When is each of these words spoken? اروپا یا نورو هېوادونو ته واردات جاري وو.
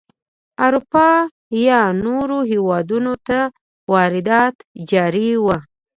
اروپا 0.65 1.09
یا 1.65 1.81
نورو 2.05 2.37
هېوادونو 2.51 3.13
ته 3.27 3.39
واردات 3.91 4.55
جاري 4.89 5.29
وو. 5.43 5.55